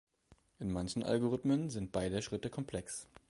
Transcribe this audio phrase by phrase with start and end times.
[0.57, 3.05] In manchen Algorithmen sind beide Schritte komplex.